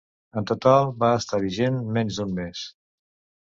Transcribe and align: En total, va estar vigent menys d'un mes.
En 0.39 0.45
total, 0.51 0.87
va 1.03 1.09
estar 1.19 1.41
vigent 1.45 1.79
menys 1.99 2.19
d'un 2.19 2.35
mes. 2.41 2.65